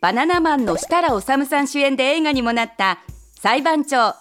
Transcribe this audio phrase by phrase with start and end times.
[0.00, 3.00] バナナマンの設楽治さん主演で映画にもなった
[3.40, 4.14] 裁判長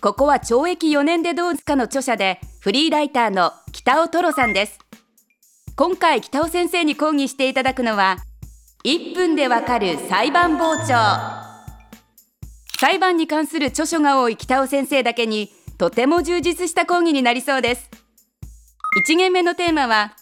[0.00, 4.78] ここは懲役4年でどうかの著者でフリーライターの北尾トロさんです。
[5.76, 8.18] 今回北尾先生に講義していただくのは
[8.84, 10.94] 1分でわかる裁判傍聴。
[12.78, 17.90] 裁判に関する著書が多い北尾先生だけにとても充実した講義になりそうです。
[19.08, 20.14] 1限目のテーマは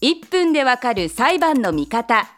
[0.00, 2.33] 1分でわかる裁判の見方。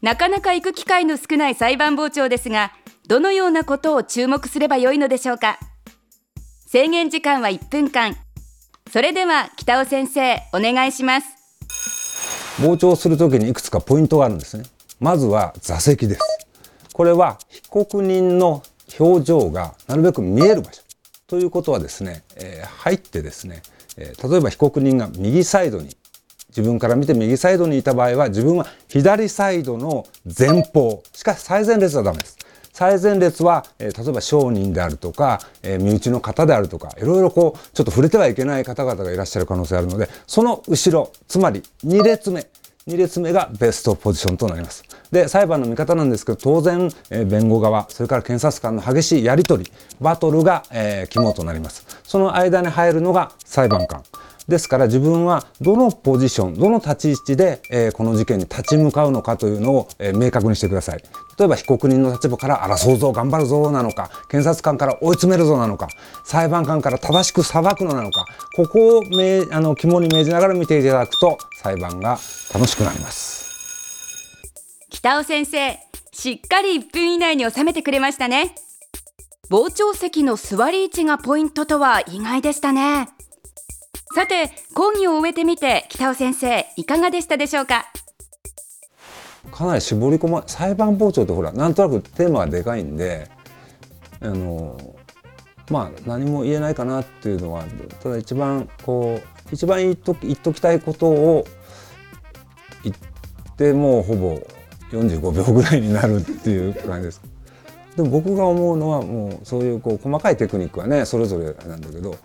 [0.00, 2.72] なかなか行く機会の少ない裁判傍聴ですが
[3.08, 5.58] どのようなことを注目すればよいのでしょうか。
[6.66, 8.16] 制限時間は1分間。
[8.92, 11.26] それでは北尾先生お願いします。
[12.58, 14.64] 傍聴するときにいくつかポイントがあるんですね。
[15.00, 16.20] まずは座席です。
[16.92, 18.62] これは被告人の
[19.00, 20.82] 表情がなるべく見える場所。
[21.26, 23.62] ということはですね、えー、入ってですね、
[23.96, 25.96] えー、例えば被告人が右サイドに
[26.58, 30.06] 自分から見て右サイドにいた場合は自分は左サイドの
[30.38, 32.36] 前方しかし最前列はダメです。
[32.72, 42.46] 最前列は、えー、例えば商人であるとか、えー、身内の方であるとかいろいろこうちょっと触れてはいけない方々がいらっしゃる可能性があるのでその後ろつまり2列目
[42.86, 44.82] 2列目がベストポジションとなります。
[45.12, 51.86] で裁判の見方なんですけど当然、えー、弁護側それから検察官の激しいやり取りバトルが、えー、肝となります。
[52.04, 54.02] その間に入るのが裁判官。
[54.48, 61.02] ですから自分はどのポジションどの立ち位置で、えー、この事件に立ち向かうのかというのを、えー、明確にしてください。
[61.38, 65.86] 例えば被告人の立場から争うぞ頑張るぞなのか検察官から追い詰めるぞなのか
[66.24, 68.26] 裁判官から正しく裁くのなのか
[68.56, 72.18] ここをめあの肝に銘じながら見ていただくと裁判が
[72.52, 73.46] 楽しくなります。
[74.90, 75.78] 北尾先生
[76.12, 78.56] しっかり1分以内に収めてくれましたね。
[79.50, 83.17] 傍聴席の座り位置がポイントとは意外でしたね。
[84.18, 87.84] さて講義を終えてみて北尾先生いかがでしたでしょうか？
[89.52, 93.30] かなり絞り込ま裁判傍聴ってほらなんとなくテーマがでかいんで
[94.20, 94.76] あの
[95.70, 97.62] まあ何も言えないかなっていうのは
[98.02, 101.46] ただ一番こう一番言っと言っときたいことを
[102.82, 102.96] 言っ
[103.54, 104.42] てもうほぼ
[104.90, 107.22] 45秒ぐらいになるっていう感じです。
[107.94, 112.16] でも僕が思うのはもうそういうこう細かいテクニックはねそれぞれなんだけど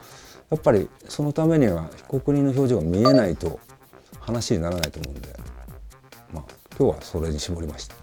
[0.54, 3.60] やっぱりそのためには被告人の表情が見えないと
[4.20, 5.36] 話にならないと思うんで、
[6.32, 6.44] まあ、
[6.78, 7.96] 今日はそれに絞りました。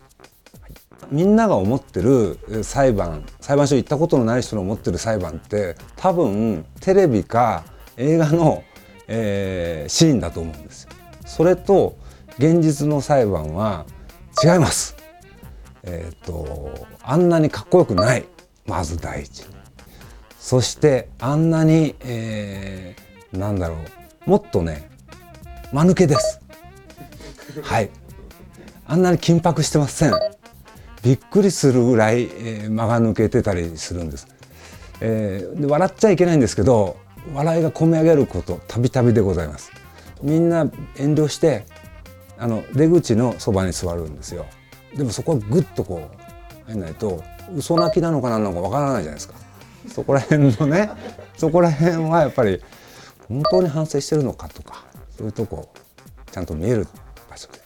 [1.13, 7.65] みんなが思ってる裁判裁判所行ったことのない人の思ってる裁判って多分テレビか
[7.97, 8.65] 映画の、
[9.07, 10.91] えー、シーンだと思うんですよ。
[11.25, 11.97] それと
[12.39, 13.87] 現実の裁判は
[14.45, 14.97] 違います。
[15.85, 18.25] えっ、ー、とあんなにかっこよくない
[18.67, 19.47] まず第一
[20.41, 23.77] そしてあんなに、えー、なんだろ
[24.27, 24.31] う。
[24.31, 24.91] もっとね
[25.73, 26.41] 間抜けです。
[27.63, 27.91] はい。
[28.87, 30.13] あんなに緊迫してません。
[31.03, 34.29] びっくりするぐらい、えー、間が抜けてたりするんです、
[35.01, 36.97] えー、で笑っちゃいけないんですけど
[37.33, 39.71] 笑いがこみ上げることたびたびでございます。
[40.23, 41.67] みんな遠慮して
[42.39, 44.47] あの出口のそばに座るんですよ。
[44.97, 46.11] でもそこはぐっとこ
[46.67, 47.23] う入んないと
[47.55, 49.35] 嘘泣きなのか何なのかわからないじゃないですか。
[49.93, 50.91] そこら辺のね
[51.37, 52.61] そこら辺はやっぱり
[53.29, 54.85] 本当に反省してるのかとか
[55.17, 55.73] そういうとこ
[56.31, 56.87] ちゃんと見える
[57.29, 57.61] 場所で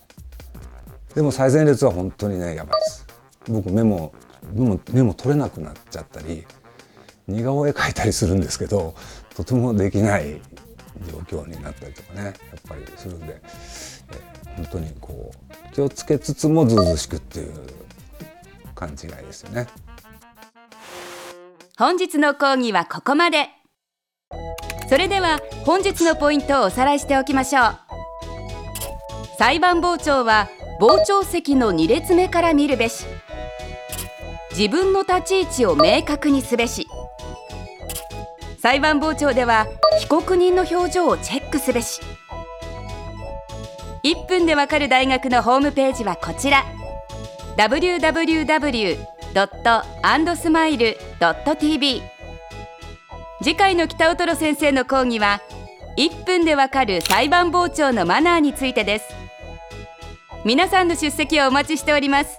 [1.15, 3.07] でも最前列は本当にねやばいです
[3.49, 4.13] 僕メモ
[4.53, 6.45] メモメモ取れなくなっちゃったり
[7.27, 8.95] 似顔絵描いたりするんですけど
[9.35, 10.41] とてもできない
[11.29, 12.35] 状況になったりとかねやっ
[12.69, 13.43] ぱりするんで、え、
[14.57, 15.33] 本当にこ
[15.71, 17.53] う気をつけつつもずうずしくっていう
[18.75, 19.67] 勘違いですよね。
[21.77, 23.49] 本日の講義はここまで。
[24.89, 27.79] それでは本日のポイントをおさらいしておきましょう。
[29.39, 30.49] 裁判傍聴は
[30.79, 33.07] 傍聴席の2列目から見るべし。
[34.57, 36.87] 自分の立ち位置を明確にすべし。
[38.63, 39.67] 裁判傍聴では
[39.99, 42.01] 被告人の表情をチェックすべし。
[44.05, 46.65] 1分でわかる大学のホームページはこちら。
[47.57, 49.14] www
[50.03, 52.03] andsmile.tv
[53.43, 55.43] 次回の北尾トロ先生の講義は
[55.97, 59.15] 1分でわかる裁判傍聴のマナーについてです。
[60.45, 62.39] 皆さんの出席をお待ちしております。